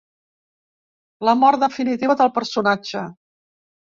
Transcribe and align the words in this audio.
La 1.27 1.35
mort 1.41 1.61
definitiva 1.65 2.17
del 2.23 2.33
personatge. 2.39 3.07